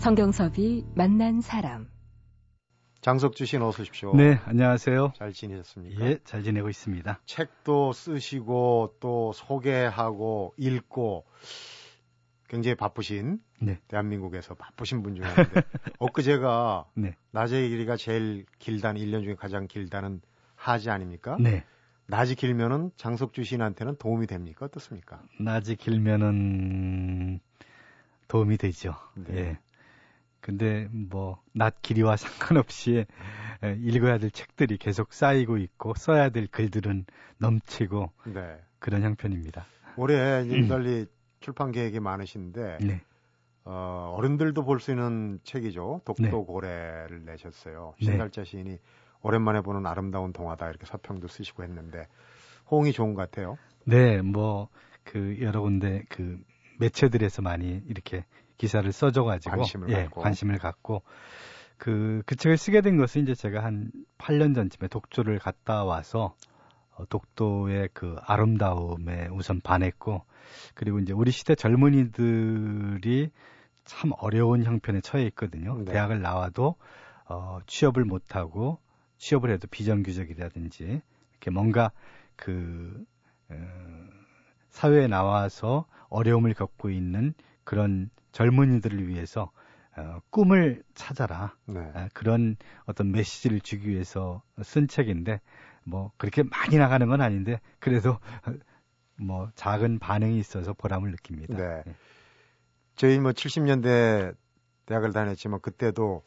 [0.00, 1.86] 성경섭이 만난 사람.
[3.02, 4.16] 장석주 시인 어서 오십시오.
[4.16, 5.12] 네, 안녕하세요.
[5.14, 6.06] 잘 지내셨습니까?
[6.06, 7.20] 예, 잘 지내고 있습니다.
[7.26, 11.26] 책도 쓰시고 또 소개하고 읽고
[12.48, 13.78] 굉장히 바쁘신 네.
[13.88, 15.60] 대한민국에서 바쁘신 분 중에 한데
[16.00, 17.14] 엊그제가 네.
[17.32, 20.22] 낮의 길이가 제일 길다는 1년 중에 가장 길다는
[20.54, 21.36] 하지 아닙니까?
[21.38, 21.62] 네.
[22.06, 24.64] 낮이 길면은 장석주 시인한테는 도움이 됩니까?
[24.64, 25.20] 어떻습니까?
[25.38, 27.40] 낮이 길면은
[28.28, 28.94] 도움이 되죠.
[29.14, 29.36] 네.
[29.36, 29.58] 예.
[30.40, 33.04] 근데 뭐 낮 길이와 상관없이
[33.62, 37.04] 에, 읽어야 될 책들이 계속 쌓이고 있고 써야 될 글들은
[37.38, 38.58] 넘치고 네.
[38.78, 39.66] 그런 형편입니다.
[39.96, 41.06] 올해 이제 달리
[41.40, 43.00] 출판 계획이 많으신데 네.
[43.64, 46.00] 어, 어른들도 볼 수 있는 책이죠.
[46.04, 46.30] 독도 네.
[46.30, 47.94] 고래를 내셨어요.
[48.00, 48.06] 네.
[48.06, 48.78] 신달자 시인이
[49.22, 52.06] 오랜만에 보는 아름다운 동화다 이렇게 서평도 쓰시고 했는데
[52.70, 53.58] 호응이 좋은 것 같아요.
[53.84, 54.68] 네, 뭐
[55.04, 56.38] 그 여러 군데 그
[56.80, 58.24] 매체들에서 많이 이렇게
[58.56, 60.20] 기사를 써줘가지고 관심을 예, 갖고.
[60.20, 61.02] 관심을 갖고
[61.78, 66.34] 그, 그 책을 쓰게 된 것은 이제 제가 한 8년 전쯤에 독조를 갔다 와서
[66.94, 70.24] 어, 독도의 그 아름다움에 우선 반했고
[70.74, 73.30] 그리고 이제 우리 시대 젊은이들이
[73.84, 75.78] 참 어려운 형편에 처해 있거든요.
[75.78, 75.92] 네.
[75.92, 76.76] 대학을 나와도
[77.26, 78.78] 어, 취업을 못하고
[79.18, 81.92] 취업을 해도 비정규직이라든지 이렇게 뭔가
[82.36, 83.04] 그
[83.48, 83.56] 어,
[84.70, 89.50] 사회에 나와서 어려움을 겪고 있는 그런 젊은이들을 위해서
[89.96, 91.80] 어, 꿈을 찾아라 네.
[91.94, 92.56] 아, 그런
[92.86, 95.40] 어떤 메시지를 주기 위해서 쓴 책인데
[95.84, 98.18] 뭐 그렇게 많이 나가는 건 아닌데 그래도
[99.16, 101.56] 뭐 작은 반응이 있어서 보람을 느낍니다.
[101.56, 101.82] 네.
[101.86, 101.94] 예.
[102.94, 104.34] 저희 뭐 70년대
[104.86, 106.22] 대학을 다녔지만 그때도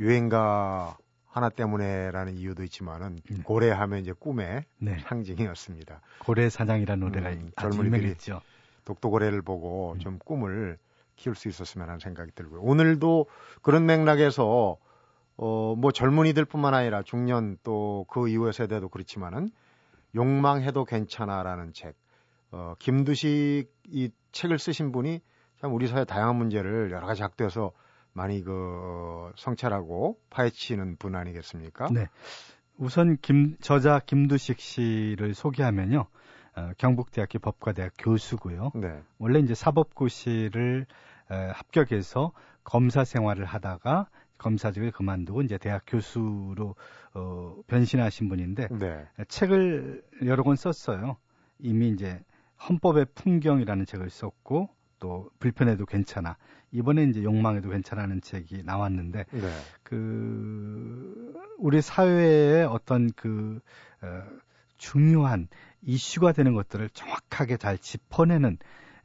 [0.00, 0.96] 유행가
[1.34, 3.42] 하나 때문에라는 이유도 있지만은 네.
[3.42, 4.98] 고래하면 이제 꿈의 네.
[5.00, 6.00] 상징이었습니다.
[6.20, 8.40] 고래 사냥이라는 노래가 음, 아주 젊은이들이 유명했죠.
[8.84, 9.98] 독도고래를 보고 음.
[9.98, 10.78] 좀 꿈을
[11.16, 12.60] 키울 수 있었으면 하는 생각이 들고요.
[12.60, 13.26] 오늘도
[13.62, 14.76] 그런 맥락에서
[15.36, 19.50] 어, 뭐 젊은이들뿐만 아니라 중년 또 그 이후의 세대도 그렇지만은
[20.14, 21.96] 욕망해도 괜찮아라는 책.
[22.52, 25.20] 어, 김두식 이 책을 쓰신 분이
[25.60, 27.72] 참 우리 사회 다양한 문제를 여러 가지 작도해서
[28.14, 31.88] 많이 그 어, 성찰하고 파헤치는 분 아니겠습니까?
[31.92, 32.08] 네.
[32.78, 36.06] 우선 김 저자 김두식 씨를 소개하면요.
[36.56, 38.70] 어, 경북대학교 법과대학 교수고요.
[38.76, 39.02] 네.
[39.18, 40.86] 원래 이제 사법고시를
[41.30, 46.76] 에, 합격해서 검사 생활을 하다가 검사직을 그만두고 이제 대학 교수로
[47.14, 49.06] 어, 변신하신 분인데 네.
[49.28, 51.16] 책을 여러 권 썼어요.
[51.58, 52.20] 이미 이제
[52.68, 54.68] 헌법의 풍경이라는 책을 썼고
[55.04, 56.38] 또 불편해도 괜찮아.
[56.72, 59.50] 이번에 이제 욕망해도 괜찮아는 책이 나왔는데 네.
[59.82, 63.60] 그 우리 사회의 어떤 그
[64.00, 64.22] 어,
[64.78, 65.48] 중요한
[65.82, 68.56] 이슈가 되는 것들을 정확하게 잘 짚어내는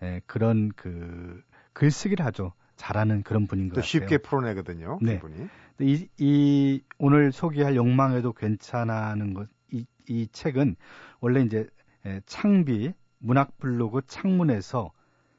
[0.01, 3.87] 에, 그런 그 글쓰기를 아주 잘하는 그런 분인 것 또 같아요.
[3.89, 4.99] 쉽게 풀어내거든요.
[5.01, 5.19] 네.
[5.19, 5.49] 그분이.
[5.81, 10.77] 이, 이 오늘 소개할 욕망해도 괜찮아는 것, 이, 이 책은
[11.19, 11.67] 원래 이제
[12.05, 14.93] 에, 창비 문학 블로그 창문에서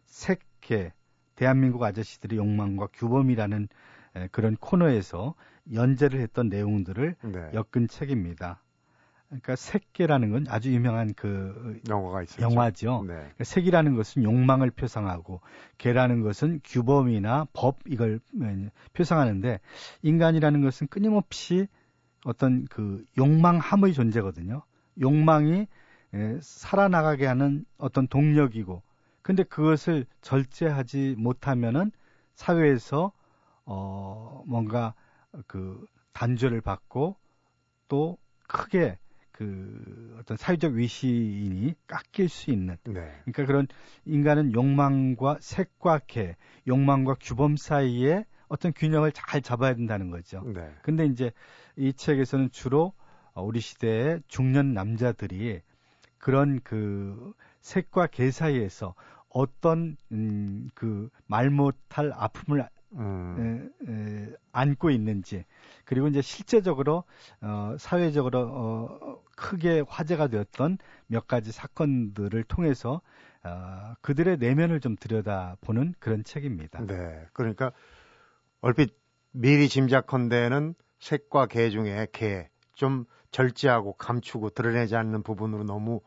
[0.04, 0.92] 색 계
[1.36, 3.68] 대한민국 아저씨들의 욕망과 규범이라는
[4.16, 5.34] 에, 그런 코너에서
[5.72, 7.50] 연재를 했던 내용들을 네.
[7.54, 8.60] 엮은 책입니다.
[9.28, 12.42] 그러니까 색계라는 건 아주 유명한 그 영화가 있었죠.
[12.42, 13.04] 영화죠.
[13.06, 13.14] 네.
[13.14, 15.40] 그러니까 색이라는 것은 욕망을 표상하고
[15.78, 19.60] 개라는 것은 규범이나 법 이걸 음, 표상하는데
[20.02, 21.68] 인간이라는 것은 끊임없이
[22.24, 24.62] 어떤 그 욕망함의 존재거든요.
[25.00, 25.68] 욕망이
[26.12, 28.82] 에, 살아나가게 하는 어떤 동력이고
[29.22, 31.92] 근데 그것을 절제하지 못하면은
[32.34, 33.12] 사회에서
[33.64, 34.94] 어 뭔가
[35.46, 37.16] 그 단죄를 받고
[37.88, 38.98] 또 크게
[39.32, 42.92] 그 어떤 사회적 위신이 깎일 수 있는 네.
[43.24, 43.66] 그러니까 그런
[44.04, 46.36] 인간은 욕망과 색과 개,
[46.68, 50.42] 욕망과 규범 사이에 어떤 균형을 잘 잡아야 된다는 거죠.
[50.42, 50.70] 네.
[50.82, 51.32] 근데 이제
[51.76, 52.92] 이 책에서는 주로
[53.32, 55.62] 어, 우리 시대의 중년 남자들이
[56.18, 58.94] 그런 그 색과 개 사이에서
[59.28, 63.70] 어떤 음, 그말 못할 아픔을 음.
[63.86, 65.44] 에, 에, 안고 있는지
[65.84, 67.04] 그리고 이제 실제적으로
[67.40, 73.00] 어, 사회적으로 어, 크게 화제가 되었던 몇 가지 사건들을 통해서
[73.44, 76.84] 어, 그들의 내면을 좀 들여다보는 그런 책입니다.
[76.84, 77.24] 네.
[77.32, 77.70] 그러니까
[78.60, 78.92] 얼핏
[79.30, 86.00] 미리 짐작컨대는 색과 개 중에 개 좀 절제하고 감추고 드러내지 않는 부분으로 너무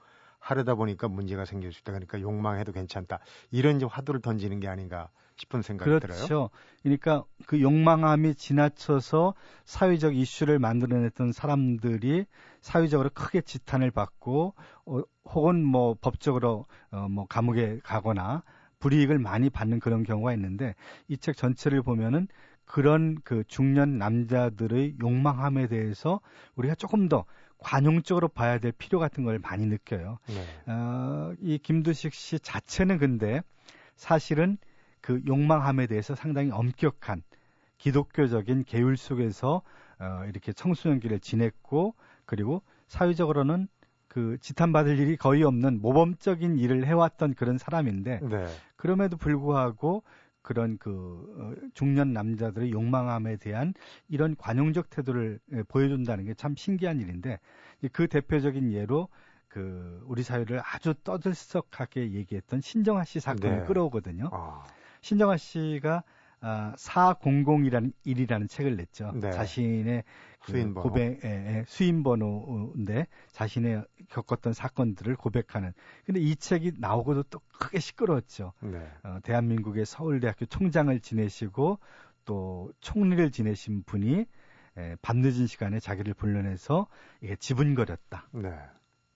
[0.44, 1.94] 하려다 보니까 문제가 생길 수 있다.
[1.94, 3.20] 그러니까 욕망해도 괜찮다.
[3.50, 6.18] 이런 이제 화두를 던지는 게 아닌가 싶은 생각이 들어요.
[6.18, 6.50] 그렇죠.
[6.84, 9.34] 그러니까 그 욕망함이 지나쳐서
[9.66, 12.26] 사회적 이슈를 만들어냈던 사람들이
[12.62, 14.54] 사회적으로 크게 지탄을 받고
[14.86, 18.44] 어, 혹은 뭐 법적으로 어, 뭐 감옥에 가거나
[18.80, 20.76] 불이익을 많이 받는 그런 경우가 있는데
[21.08, 22.28] 이 책 전체를 보면은
[22.66, 26.20] 그런 그 중년 남자들의 욕망함에 대해서
[26.56, 27.26] 우리가 조금 더
[27.64, 30.20] 관용적으로 봐야 될 필요 같은 걸 많이 느껴요.
[30.28, 30.72] 네.
[30.72, 33.42] 어, 이 김두식 씨 자체는 근데
[33.96, 34.58] 사실은
[35.02, 37.24] 그 욕망함에 대해서 상당히 엄격한
[37.78, 39.62] 기독교적인 계율 속에서
[40.00, 41.96] 어, 이렇게 청소년기를 지냈고
[42.26, 43.68] 그리고 사회적으로는
[44.08, 48.46] 그 지탄받을 일이 거의 없는 모범적인 일을 해왔던 그런 사람인데 네.
[48.76, 50.04] 그럼에도 불구하고
[50.44, 53.74] 그런 그 어, 중년 남자들의 욕망함에 대한
[54.10, 57.40] 이런 관용적 태도를 예, 보여준다는 게 참 신기한 일인데
[57.92, 59.08] 그 대표적인 예로
[59.48, 63.66] 그 우리 사회를 아주 떠들썩하게 얘기했던 신정아 씨 사건을 네.
[63.66, 64.30] 끌어오거든요.
[64.32, 64.64] 아,
[65.02, 66.04] 신정아 씨가
[66.46, 69.14] 아, 400이라는 일이라는 책을 냈죠.
[69.16, 69.32] 네.
[69.32, 70.04] 자신의
[70.42, 70.90] 그 수인 번호.
[70.90, 75.72] 고백, 예, 예, 수인 번호인데 자신의 겪었던 사건들을 고백하는.
[76.06, 78.52] 근데 이 책이 나오고도 또 크게 시끄러웠죠.
[78.62, 78.86] 네.
[79.04, 81.80] 어, 대한민국의 서울대학교 총장을 지내시고
[82.26, 84.26] 또 총리를 지내신 분이
[84.78, 86.88] 에, 밤늦은 시간에 자기를 불러내서
[87.22, 88.28] 이게 지분거렸다.
[88.34, 88.52] 네.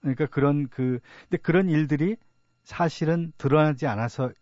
[0.00, 2.16] 그러니까 그런 그 근데 그런 일들이
[2.62, 4.32] 사실은 드러나지 않아서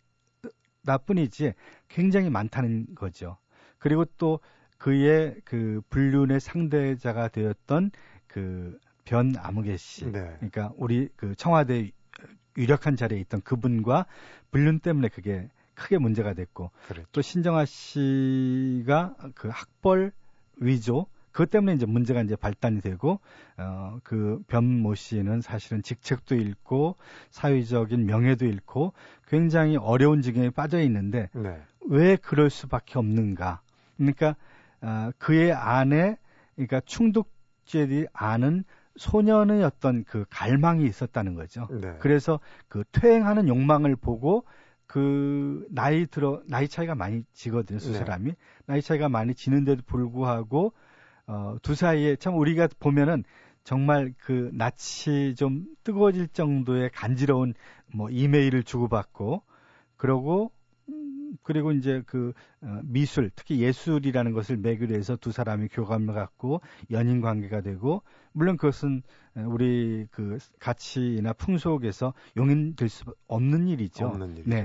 [0.87, 1.53] 나뿐이지
[1.89, 3.37] 굉장히 많다는 거죠.
[3.79, 4.41] 그리고 또
[4.79, 7.91] 그의 그 불륜의 상대자가 되었던
[8.27, 10.05] 그 변 아무개 씨.
[10.05, 10.35] 네.
[10.37, 11.91] 그러니까 우리 그 청와대
[12.59, 14.07] 유력한 자리에 있던 그분과
[14.51, 17.09] 불륜 때문에 그게 크게 문제가 됐고 그렇죠.
[17.13, 20.13] 또 신정아 씨가 그 학벌
[20.57, 23.21] 위조 그것 때문에 이제 문제가 이제 발단이 되고
[23.59, 26.97] 어 그 변모 씨는 사실은 직책도 잃고
[27.31, 28.93] 사회적인 명예도 잃고
[29.27, 31.61] 굉장히 어려운 지경에 빠져 있는데 네.
[31.89, 33.61] 왜 그럴 수밖에 없는가?
[33.97, 34.37] 그러니까
[34.81, 36.17] 아, 그의 안에
[36.55, 38.65] 그러니까 충독죄들이 아는
[38.97, 41.69] 소년의 어떤 그 갈망이 있었다는 거죠.
[41.71, 41.97] 네.
[41.99, 44.45] 그래서 그 퇴행하는 욕망을 보고
[44.87, 47.99] 그 나이 들어 나이 차이가 많이 지거든요 두 네.
[47.99, 48.33] 사람이
[48.67, 50.73] 나이 차이가 많이 지는데도 불구하고
[51.27, 53.25] 어, 두 사이에 참 우리가 보면은
[53.65, 57.55] 정말 그 낯이 좀 뜨거워질 정도의 간지러운
[57.93, 59.43] 뭐 이메일을 주고받고
[59.97, 60.53] 그러고
[60.89, 66.61] 음, 그리고 이제 그 어, 미술 특히 예술이라는 것을 매개로 해서 두 사람이 교감을 갖고
[66.93, 69.03] 연인 관계가 되고 물론 그것은
[69.37, 74.07] 에, 우리 그 가치나 풍속에서 용인될 수 없는 일이죠.
[74.07, 74.49] 없는 일이죠.
[74.49, 74.63] 네.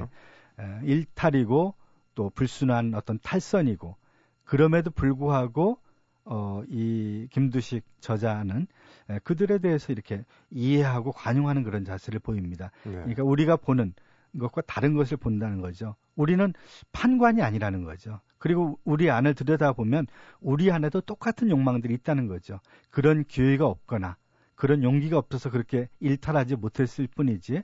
[0.59, 1.73] 에, 일탈이고
[2.13, 3.95] 또 불순한 어떤 탈선이고
[4.43, 5.79] 그럼에도 불구하고
[6.25, 8.67] 어, 이 김두식 저자는
[9.09, 12.71] 에, 그들에 대해서 이렇게 이해하고 관용하는 그런 자세를 보입니다.
[12.83, 12.91] 네.
[12.91, 13.93] 그러니까 우리가 보는
[14.39, 15.95] 것과 다른 것을 본다는 거죠.
[16.15, 16.53] 우리는
[16.91, 18.19] 판관이 아니라는 거죠.
[18.37, 20.07] 그리고 우리 안을 들여다보면
[20.39, 22.59] 우리 안에도 똑같은 욕망들이 있다는 거죠.
[22.89, 24.17] 그런 기회가 없거나
[24.55, 27.63] 그런 용기가 없어서 그렇게 일탈하지 못했을 뿐이지.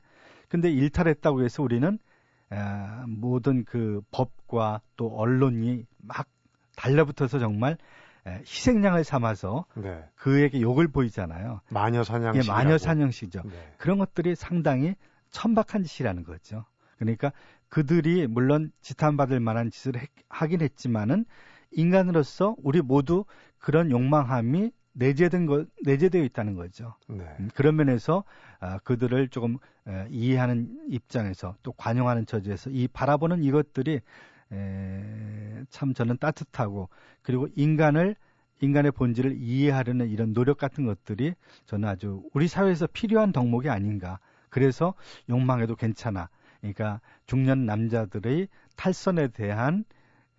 [0.49, 1.99] 근데 일탈했다고 해서 우리는
[2.49, 6.27] 아, 모든 그 법과 또 언론이 막
[6.75, 7.75] 달라붙어서 정말 에,
[8.41, 10.03] 희생양을 삼아서 네.
[10.15, 11.61] 그에게 욕을 보이잖아요.
[11.69, 12.43] 마녀 사냥식.
[12.43, 13.41] 이게 마녀 사냥시죠.
[13.45, 13.73] 네.
[13.77, 14.95] 그런 것들이 상당히
[15.31, 16.65] 천박한 짓이라는 거죠.
[16.97, 17.31] 그러니까
[17.69, 21.25] 그들이 물론 지탄받을 만한 짓을 했- 하긴 했지만은
[21.71, 23.25] 인간으로서 우리 모두
[23.59, 26.95] 그런 욕망함이 내재된 거, 내재되어 있다는 거죠.
[27.07, 27.23] 네.
[27.39, 28.23] 음, 그런 면에서
[28.59, 34.01] 아, 그들을 조금 에, 이해하는 입장에서 또 관용하는 처지에서 이 바라보는 이것들이
[34.51, 36.89] 에, 참 저는 따뜻하고
[37.21, 38.15] 그리고 인간을
[38.61, 41.33] 인간의 본질을 이해하려는 이런 노력 같은 것들이
[41.65, 44.19] 저는 아주 우리 사회에서 필요한 덕목이 아닌가.
[44.49, 44.93] 그래서
[45.29, 46.29] 욕망해도 괜찮아.
[46.61, 49.85] 그러니까 중년 남자들의 탈선에 대한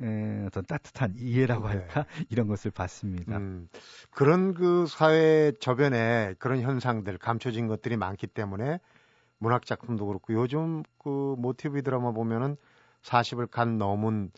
[0.00, 1.74] 에, 어떤 따뜻한 이해라고 네.
[1.74, 3.36] 할까 이런 것을 봤습니다.
[3.36, 3.68] 음,
[4.10, 8.78] 그런 그 사회 저변에 그런 현상들, 감춰진 것들이 많기 때문에
[9.38, 12.56] 문학 작품도 그렇고 요즘 그 모티브 드라마 보면은
[13.02, 14.30] 40을 간 넘은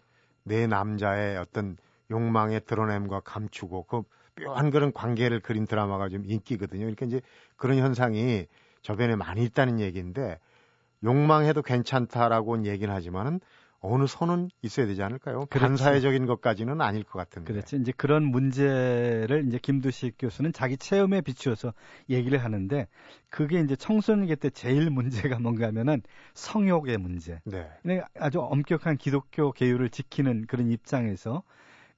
[0.44, 1.76] 네 남자의 어떤
[2.10, 4.02] 욕망의 드러냄과 감추고 그
[4.42, 6.80] 묘한 그런 관계를 그린 드라마가 좀 인기거든요.
[6.80, 7.20] 그러니까 이제
[7.56, 8.46] 그런 현상이
[8.82, 10.38] 저변에 많이 있다는 얘기인데
[11.04, 13.40] 욕망해도 괜찮다라고는 얘기는 하지만은
[13.80, 15.46] 어느 선은 있어야 되지 않을까요?
[15.46, 15.66] 그렇죠.
[15.66, 17.52] 반사회적인 것까지는 아닐 것 같은데.
[17.52, 17.76] 그렇죠.
[17.76, 21.72] 이제 그런 문제를 이제 김두식 교수는 자기 체험에 비추어서
[22.08, 22.86] 얘기를 하는데
[23.30, 26.02] 그게 이제 청소년기 때 제일 문제가 뭔가 하면은
[26.34, 27.40] 성욕의 문제.
[27.44, 27.68] 네.
[27.82, 31.42] 근데 아주 엄격한 기독교 계율을 지키는 그런 입장에서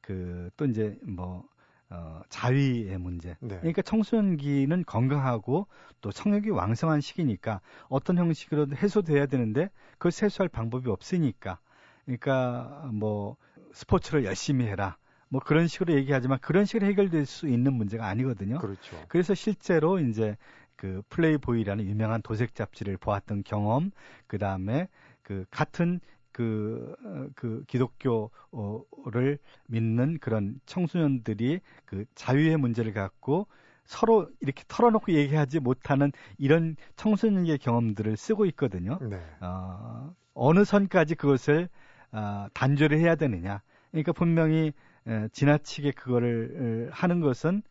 [0.00, 1.44] 그 또 이제 뭐
[1.90, 3.36] 어, 자위의 문제.
[3.40, 3.58] 네.
[3.58, 5.66] 그러니까 청소년기는 건강하고
[6.00, 9.68] 또 성욕이 왕성한 시기니까 어떤 형식으로 해소돼야 되는데
[9.98, 11.58] 그걸 해소할 방법이 없으니까.
[12.04, 13.36] 그러니까 뭐
[13.72, 14.96] 스포츠를 열심히 해라.
[15.28, 18.58] 뭐 그런 식으로 얘기하지만 그런 식으로 해결될 수 있는 문제가 아니거든요.
[18.58, 18.96] 그렇죠.
[19.08, 20.36] 그래서 실제로 이제
[20.76, 23.92] 그 플레이보이라는 유명한 도색 잡지를 보았던 경험,
[24.26, 24.88] 그 다음에
[25.22, 26.00] 그 같은
[26.32, 29.38] 그, 어, 그 기독교를
[29.68, 33.46] 믿는 그런 청소년들이 그 자유의 문제를 갖고
[33.84, 38.98] 서로 이렇게 털어놓고 얘기하지 못하는 이런 청소년의 경험들을 쓰고 있거든요.
[39.02, 39.22] 네.
[39.40, 41.68] 어, 어느 선까지 그것을
[42.12, 43.62] 어, 단죄를 해야 되느냐.
[43.90, 44.72] 그러니까 분명히
[45.06, 47.62] 에, 지나치게 그거를 에, 하는 것은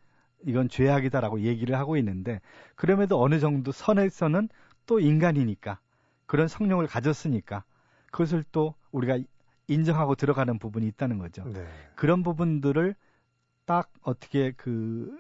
[0.45, 2.41] 이건 죄악이다라고 얘기를 하고 있는데
[2.75, 4.49] 그럼에도 어느 정도 선에서는
[4.88, 5.80] 또 인간이니까
[6.25, 7.63] 그런 성령을 가졌으니까
[8.12, 9.19] 그것을 또 우리가
[9.67, 11.43] 인정하고 들어가는 부분이 있다는 거죠.
[11.45, 11.65] 네.
[11.95, 12.95] 그런 부분들을
[13.65, 15.15] 딱 어떻게 그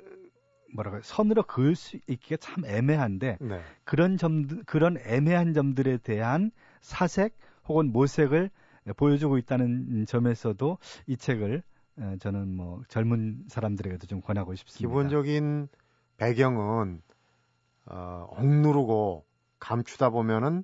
[0.73, 3.61] 뭐라고 선으로 그을 수 있기가 참 애매한데 네.
[3.83, 7.35] 그런 점 그런 애매한 점들에 대한 사색
[7.67, 8.49] 혹은 모색을
[8.95, 11.63] 보여주고 있다는 점에서도 이 책을
[11.97, 14.87] 어, 저는 뭐 젊은 사람들에게도 좀 권하고 싶습니다.
[14.87, 15.67] 기본적인
[16.17, 17.01] 배경은
[17.85, 19.25] 어, 억누르고
[19.59, 20.63] 감추다 보면은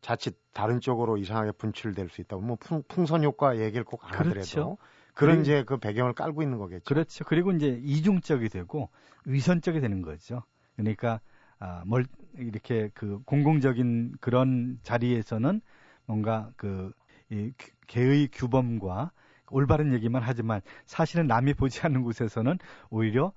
[0.00, 4.32] 자칫 다른 쪽으로 이상하게 분출될 수 있다고 뭐 풍, 풍선 효과 얘기를 꼭 안 하더라도
[4.34, 4.76] 그렇죠.
[5.14, 6.84] 그런 이제 그 배경을 깔고 있는 거겠죠.
[6.84, 7.24] 그렇죠.
[7.24, 8.90] 그리고 이제 이중적이 되고
[9.24, 10.42] 위선적이 되는 거죠.
[10.76, 11.20] 그러니까
[11.58, 12.04] 아, 뭘
[12.36, 15.60] 이렇게 그 공공적인 그런 자리에서는
[16.06, 16.92] 뭔가 그
[17.30, 19.12] 이, 규- 개의 규범과
[19.50, 22.58] 올바른 얘기만 하지만 사실은 남이 보지 않는 곳에서는
[22.90, 23.32] 오히려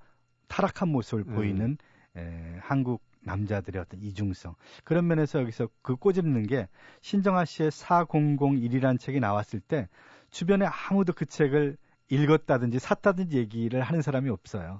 [0.47, 1.35] 타락한 모습을 음.
[1.35, 1.77] 보이는
[2.15, 6.69] 에, 한국 남자들의 어떤 이중성 그런 면에서 여기서 그 꼬집는 게
[7.01, 9.89] 신정아 씨의 4001이라는 책이 나왔을 때
[10.29, 11.77] 주변에 아무도 그 책을
[12.09, 14.79] 읽었다든지 샀다든지 얘기를 하는 사람이 없어요.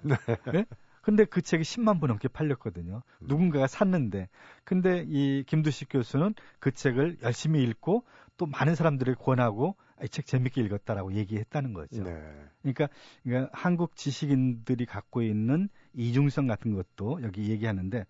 [0.54, 0.66] 네?
[1.02, 3.02] 근데 그 책이 10만 부 넘게 팔렸거든요.
[3.22, 4.30] 누군가가 샀는데.
[4.64, 8.04] 근데 이 김두식 교수는 그 책을 열심히 읽고
[8.38, 12.04] 또 많은 사람들을 권하고 이 책 재밌게 읽었다라고 얘기했다는 거죠.
[12.04, 12.22] 네.
[12.62, 12.88] 그러니까,
[13.24, 18.06] 그러니까 한국 지식인들이 갖고 있는 이중성 같은 것도 여기 얘기하는데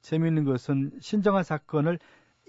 [0.00, 1.98] 재미있는 것은 신정아 사건을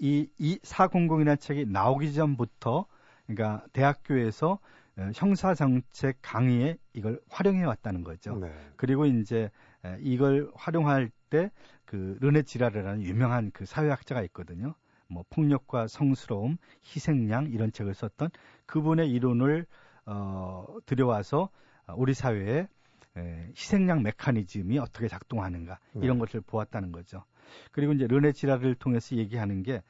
[0.00, 2.86] 이, 이 400이라는 책이 나오기 전부터
[3.26, 4.58] 그러니까 대학교에서
[4.96, 8.36] 어, 형사정책 강의에 이걸 활용해 왔다는 거죠.
[8.36, 8.50] 네.
[8.76, 9.50] 그리고 이제
[9.84, 11.50] 에, 이걸 활용할 때
[11.88, 14.74] 그 르네 지라르라는 유명한 그 사회학자가 있거든요.
[15.08, 18.30] 뭐 폭력과 성스러움, 희생양 이런 책을 썼던
[18.66, 19.66] 그분의 이론을
[20.06, 21.48] 어 들여와서
[21.86, 22.68] 어, 우리 사회에
[23.16, 26.24] 에, 희생양 메커니즘이 어떻게 작동하는가 이런 네.
[26.24, 27.24] 것을 보았다는 거죠.
[27.72, 29.82] 그리고 이제 르네 지라르를 통해서 얘기하는 게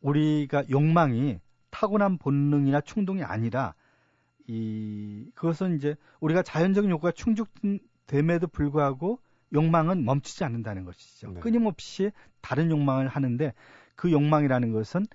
[0.00, 3.74] 우리가 욕망이 타고난 본능이나 충동이 아니라
[4.46, 9.20] 이 그것은 이제 우리가 자연적인 욕구가 충족됨에도 불구하고
[9.52, 11.32] 욕망은 멈추지 않는다는 것이죠.
[11.32, 11.40] 네.
[11.40, 13.52] 끊임없이 다른 욕망을 하는데
[13.96, 15.06] 그 욕망이라는 것은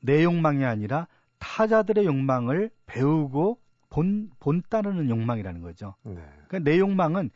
[0.00, 3.58] 내 욕망이 아니라 타자들의 욕망을 배우고
[3.90, 5.94] 본, 본 따르는 욕망이라는 거죠.
[6.02, 6.14] 네.
[6.46, 7.30] 그러니까 내 욕망은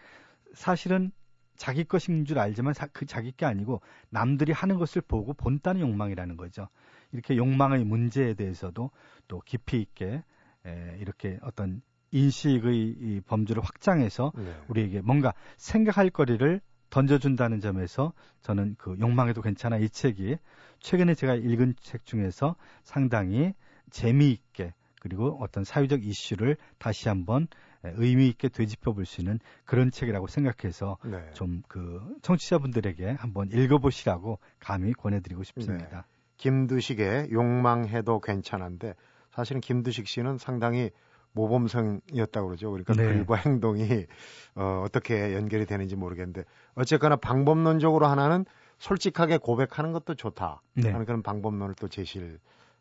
[0.55, 1.11] 사실은
[1.57, 6.37] 자기 것인 줄 알지만 사- 그 자기 게 아니고 남들이 하는 것을 보고 본다는 욕망이라는
[6.37, 6.69] 거죠.
[7.13, 8.91] 이렇게 욕망의 문제에 대해서도
[9.29, 10.23] 또 깊이 있게
[10.67, 14.55] 에, 이렇게 어떤 인식의 이 범주를 확장해서 네.
[14.69, 16.61] 우리에게 뭔가 생각할 거리를
[16.93, 20.37] 던져준다는 점에서 저는 그 욕망해도 괜찮아 이 책이
[20.79, 23.55] 최근에 제가 읽은 책 중에서 상당히
[23.91, 27.49] 재미있게 그리고 어떤 사회적 이슈를 다시 한번
[27.83, 31.31] 의미 있게 되짚어 볼 수 있는 그런 책이라고 생각해서 네.
[31.33, 36.07] 좀그 청취자분들에게 한번 읽어보시라고 감히 권해드리고 싶습니다.
[36.37, 38.95] 김두식의 욕망해도 괜찮은데
[39.31, 40.91] 사실은 김두식 씨는 상당히
[41.33, 42.71] 모범생이었다고 그러죠.
[42.71, 43.05] 그러니까 네.
[43.05, 44.07] 글과 행동이
[44.55, 48.45] 어, 어떻게 연결이 되는지 모르겠는데 어쨌거나 방법론적으로 하나는
[48.79, 50.91] 솔직하게 고백하는 것도 좋다 네.
[50.91, 52.39] 하는 그런 방법론을 또 제시를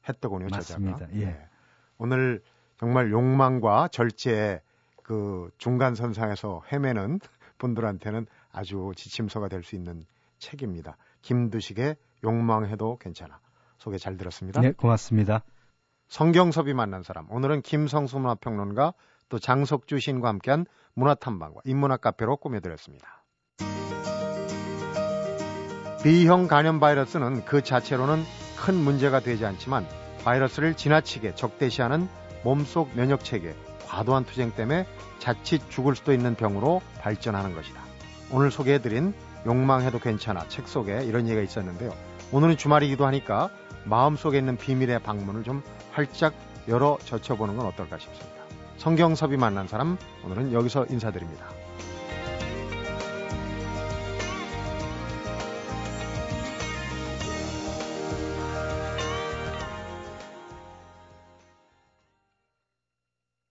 [0.10, 0.48] 했더군요.
[0.52, 0.98] 맞습니다.
[0.98, 1.14] 저자가.
[1.20, 1.26] 예.
[1.26, 1.46] 네.
[1.98, 2.42] 오늘
[2.78, 4.62] 정말 욕망과 절제의
[5.04, 7.20] 그 중간 선상에서 헤매는
[7.60, 10.04] 분들한테는 아주 지침서가 될 수 있는
[10.40, 10.98] 책입니다.
[11.22, 13.40] 김두식의 욕망해도 괜찮아.
[13.78, 14.62] 소개 잘 들었습니다.
[14.62, 15.44] 네, 고맙습니다.
[16.12, 17.26] 성경섭이 만난 사람.
[17.32, 18.94] 오늘은 김성수 문화평론가
[19.30, 23.24] 또 장석주 시인과 함께한 문화탐방과 인문학 카페로 꾸며드렸습니다.
[26.04, 28.26] B형 간염 바이러스는 그 자체로는
[28.58, 29.88] 큰 문제가 되지 않지만
[30.26, 32.10] 바이러스를 지나치게 적대시하는
[32.44, 33.56] 몸속 면역 체계
[33.88, 34.86] 과도한 투쟁 때문에
[35.20, 37.82] 자칫 죽을 수도 있는 병으로 발전하는 것이다.
[38.34, 39.14] 오늘 소개해드린
[39.46, 41.94] 욕망해도 괜찮아 책 속에 이런 얘기가 있었는데요.
[42.34, 43.50] 오늘은 주말이기도 하니까
[43.86, 46.34] 마음속에 있는 비밀의 방문을 좀 활짝
[46.68, 48.42] 열어 젖혀보는 건 어떨까 싶습니다.
[48.78, 51.61] 성경섭이 만난 사람 오늘은 여기서 인사드립니다.